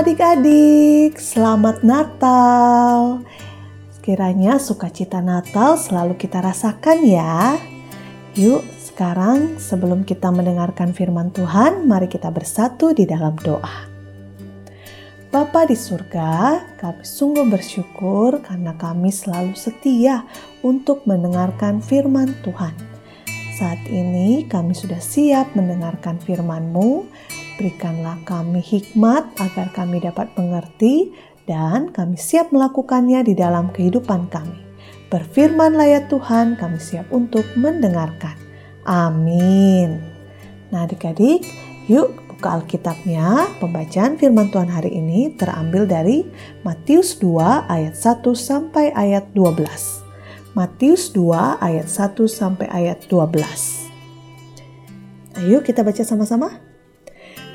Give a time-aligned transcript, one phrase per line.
[0.00, 3.20] adik-adik, selamat Natal.
[3.92, 7.60] Sekiranya sukacita Natal selalu kita rasakan ya.
[8.32, 13.92] Yuk, sekarang sebelum kita mendengarkan firman Tuhan, mari kita bersatu di dalam doa.
[15.28, 20.24] Bapa di surga, kami sungguh bersyukur karena kami selalu setia
[20.64, 22.72] untuk mendengarkan firman Tuhan.
[23.60, 27.04] Saat ini kami sudah siap mendengarkan firman-Mu
[27.60, 31.12] Berikanlah kami hikmat agar kami dapat mengerti
[31.44, 34.56] dan kami siap melakukannya di dalam kehidupan kami.
[35.12, 38.32] Berfirmanlah ya Tuhan, kami siap untuk mendengarkan.
[38.88, 40.00] Amin.
[40.72, 41.44] Nah adik-adik,
[41.84, 43.52] yuk buka Alkitabnya.
[43.60, 46.24] Pembacaan firman Tuhan hari ini terambil dari
[46.64, 50.56] Matius 2 ayat 1 sampai ayat 12.
[50.56, 55.44] Matius 2 ayat 1 sampai ayat 12.
[55.44, 56.69] Ayo kita baca sama-sama.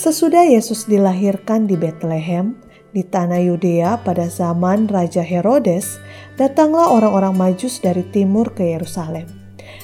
[0.00, 2.56] Sesudah Yesus dilahirkan di Bethlehem,
[2.96, 6.00] di tanah Yudea pada zaman Raja Herodes,
[6.40, 9.28] datanglah orang-orang Majus dari timur ke Yerusalem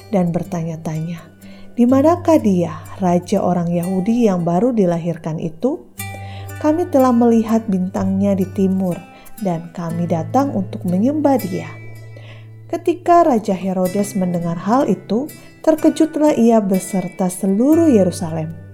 [0.09, 1.21] dan bertanya-tanya,
[1.77, 5.85] "Di manakah dia, raja orang Yahudi yang baru dilahirkan itu?
[6.65, 8.97] Kami telah melihat bintangnya di timur
[9.45, 11.69] dan kami datang untuk menyembah dia."
[12.73, 15.29] Ketika Raja Herodes mendengar hal itu,
[15.61, 18.66] terkejutlah ia beserta seluruh Yerusalem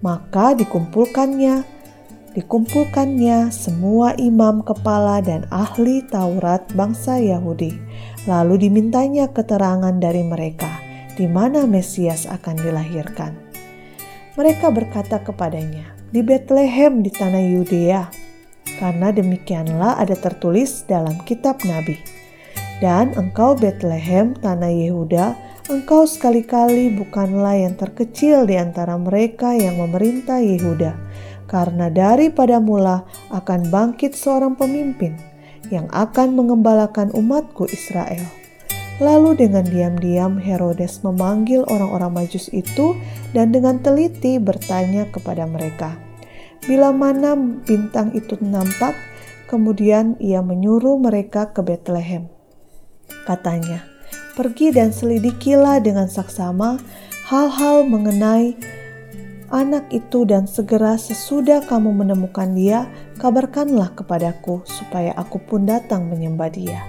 [0.00, 1.64] maka dikumpulkannya,
[2.36, 7.76] dikumpulkannya semua imam kepala dan ahli Taurat bangsa Yahudi.
[8.28, 10.90] Lalu dimintanya keterangan dari mereka
[11.20, 13.36] di mana Mesias akan dilahirkan.
[14.40, 18.08] Mereka berkata kepadanya, di Bethlehem di tanah Yudea,
[18.80, 22.00] karena demikianlah ada tertulis dalam kitab Nabi.
[22.80, 25.36] Dan engkau Bethlehem tanah Yehuda,
[25.70, 30.98] Engkau sekali-kali bukanlah yang terkecil di antara mereka yang memerintah Yehuda,
[31.46, 35.14] karena daripada mula akan bangkit seorang pemimpin
[35.70, 38.26] yang akan mengembalakan umatku Israel.
[38.98, 42.98] Lalu dengan diam-diam Herodes memanggil orang-orang majus itu
[43.30, 45.94] dan dengan teliti bertanya kepada mereka,
[46.66, 48.92] Bila mana bintang itu nampak,
[49.48, 52.28] kemudian ia menyuruh mereka ke Bethlehem.
[53.24, 53.89] Katanya,
[54.40, 56.80] Pergi dan selidikilah dengan saksama
[57.28, 58.56] hal-hal mengenai
[59.52, 62.88] anak itu dan segera sesudah kamu menemukan dia,
[63.20, 66.80] kabarkanlah kepadaku supaya aku pun datang menyembah dia.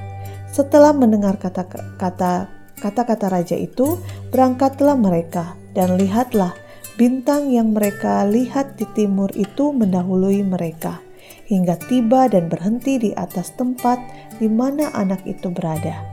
[0.48, 2.48] Setelah mendengar kata-kata
[2.80, 4.00] kata-kata raja itu,
[4.32, 6.56] berangkatlah mereka dan lihatlah
[6.96, 11.04] bintang yang mereka lihat di timur itu mendahului mereka
[11.52, 14.00] hingga tiba dan berhenti di atas tempat
[14.40, 16.11] di mana anak itu berada.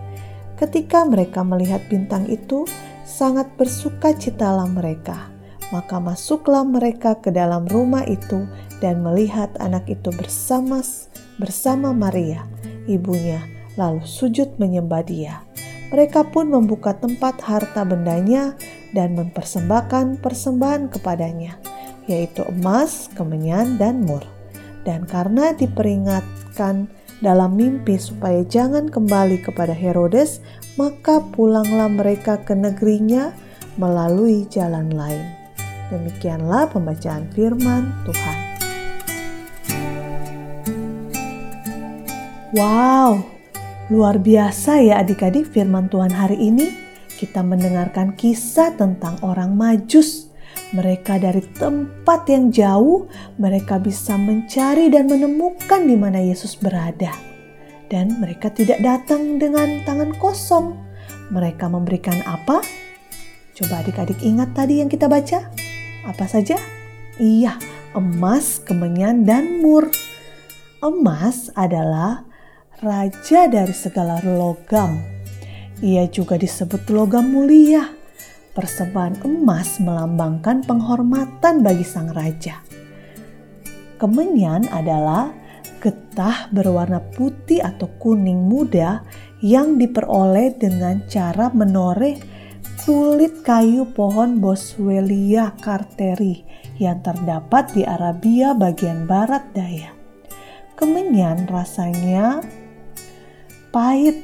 [0.59, 2.67] Ketika mereka melihat bintang itu,
[3.07, 5.31] sangat bersuka citalah mereka.
[5.71, 8.45] Maka masuklah mereka ke dalam rumah itu
[8.83, 10.83] dan melihat anak itu bersama
[11.39, 12.43] bersama Maria,
[12.91, 13.39] ibunya,
[13.79, 15.47] lalu sujud menyembah dia.
[15.95, 18.59] Mereka pun membuka tempat harta bendanya
[18.93, 21.57] dan mempersembahkan persembahan kepadanya,
[22.11, 24.25] yaitu emas, kemenyan, dan mur.
[24.83, 26.89] Dan karena diperingatkan
[27.19, 30.39] dalam mimpi supaya jangan kembali kepada Herodes,
[30.79, 33.35] maka pulanglah mereka ke negerinya
[33.75, 35.23] melalui jalan lain.
[35.91, 38.39] Demikianlah pembacaan firman Tuhan.
[42.57, 43.21] Wow,
[43.93, 46.71] luar biasa ya adik-adik firman Tuhan hari ini.
[47.19, 50.28] Kita mendengarkan kisah tentang orang majus
[50.77, 53.09] mereka dari tempat yang jauh,
[53.41, 57.17] mereka bisa mencari dan menemukan di mana Yesus berada.
[57.89, 60.77] Dan mereka tidak datang dengan tangan kosong.
[61.33, 62.61] Mereka memberikan apa?
[63.57, 65.49] Coba adik-adik ingat tadi yang kita baca.
[66.05, 66.61] Apa saja?
[67.17, 67.57] Iya,
[67.97, 69.89] emas, kemenyan, dan mur.
[70.85, 72.29] Emas adalah
[72.85, 75.01] raja dari segala logam.
[75.81, 77.98] Ia juga disebut logam mulia
[78.59, 82.59] persembahan emas melambangkan penghormatan bagi sang raja.
[84.03, 85.31] Kemenyan adalah
[85.79, 89.07] getah berwarna putih atau kuning muda
[89.39, 92.19] yang diperoleh dengan cara menoreh
[92.83, 96.43] kulit kayu pohon Boswellia carteri
[96.83, 99.95] yang terdapat di Arabia bagian barat daya.
[100.75, 102.43] Kemenyan rasanya
[103.71, 104.19] pahit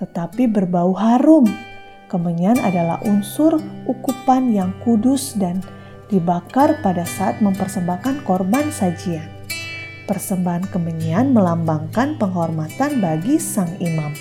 [0.00, 1.73] tetapi berbau harum
[2.14, 3.58] Kemenyan adalah unsur
[3.90, 5.58] ukupan yang kudus dan
[6.06, 9.26] dibakar pada saat mempersembahkan korban sajian.
[10.06, 14.14] Persembahan kemenyan melambangkan penghormatan bagi sang imam.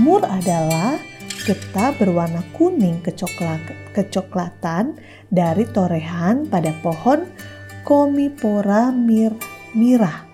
[0.00, 0.96] Mur adalah
[1.44, 3.04] getah berwarna kuning
[3.92, 4.96] kecoklatan
[5.28, 7.28] dari torehan pada pohon
[7.84, 9.36] Komipora mir
[9.76, 10.24] mirah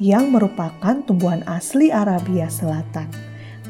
[0.00, 3.25] yang merupakan tumbuhan asli Arabia Selatan.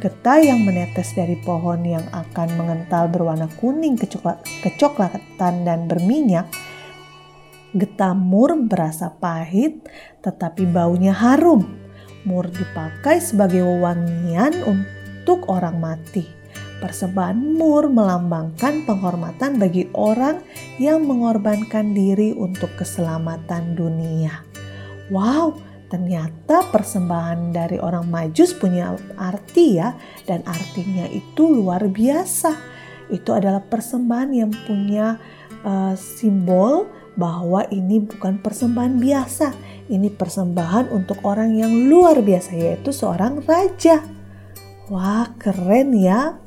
[0.06, 3.98] Getah yang menetes dari pohon yang akan mengental berwarna kuning
[4.62, 6.46] kecoklatan dan berminyak.
[7.74, 9.82] Getah mur berasa pahit
[10.22, 11.66] tetapi baunya harum.
[12.22, 16.22] Mur dipakai sebagai wewangian untuk orang mati.
[16.78, 20.38] Persembahan mur melambangkan penghormatan bagi orang
[20.78, 24.46] yang mengorbankan diri untuk keselamatan dunia.
[25.10, 29.94] Wow, Ternyata persembahan dari orang Majus punya arti ya
[30.26, 32.50] dan artinya itu luar biasa.
[33.06, 35.14] Itu adalah persembahan yang punya
[35.62, 39.54] uh, simbol bahwa ini bukan persembahan biasa.
[39.86, 44.02] Ini persembahan untuk orang yang luar biasa yaitu seorang raja.
[44.90, 46.38] Wah, keren ya.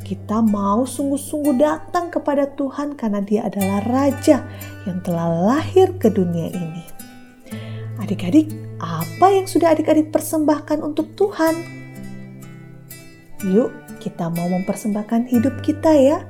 [0.00, 4.40] Kita mau sungguh-sungguh datang kepada Tuhan karena Dia adalah raja
[4.88, 6.84] yang telah lahir ke dunia ini.
[8.00, 11.54] Adik-adik, apa yang sudah adik-adik persembahkan untuk Tuhan?
[13.46, 16.22] Yuk, kita mau mempersembahkan hidup kita ya.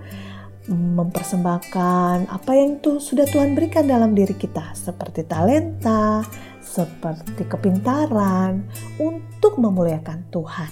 [0.69, 6.21] Mempersembahkan apa yang itu sudah Tuhan berikan dalam diri kita, seperti talenta,
[6.61, 8.69] seperti kepintaran,
[9.01, 10.69] untuk memuliakan Tuhan.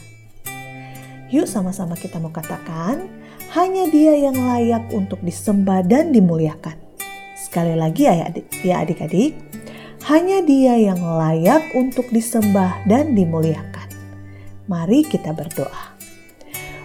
[1.32, 3.08] Yuk, sama-sama kita mau katakan,
[3.56, 6.76] hanya Dia yang layak untuk disembah dan dimuliakan.
[7.32, 9.32] Sekali lagi ya adik-adik,
[10.06, 13.90] hanya Dia yang layak untuk disembah dan dimuliakan.
[14.70, 15.98] Mari kita berdoa.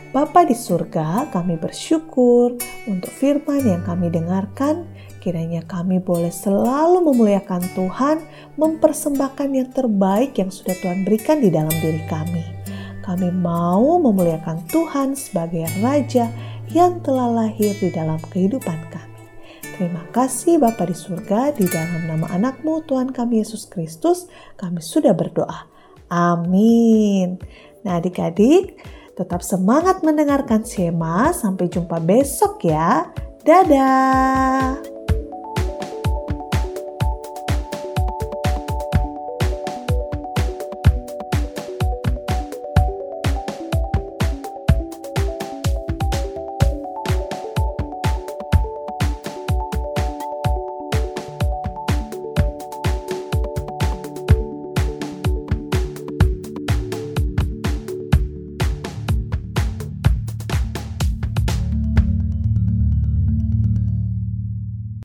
[0.09, 2.57] Bapa di surga, kami bersyukur
[2.89, 4.89] untuk firman yang kami dengarkan.
[5.21, 8.25] Kiranya kami boleh selalu memuliakan Tuhan,
[8.57, 12.41] mempersembahkan yang terbaik yang sudah Tuhan berikan di dalam diri kami.
[13.05, 16.25] Kami mau memuliakan Tuhan sebagai Raja
[16.73, 19.10] yang telah lahir di dalam kehidupan kami.
[19.77, 24.27] Terima kasih Bapa di surga, di dalam nama anakmu Tuhan kami Yesus Kristus,
[24.59, 25.65] kami sudah berdoa.
[26.11, 27.39] Amin.
[27.81, 28.77] Nah adik-adik,
[29.15, 31.31] tetap semangat mendengarkan Shema.
[31.31, 33.09] Sampai jumpa besok ya.
[33.41, 34.90] Dadah.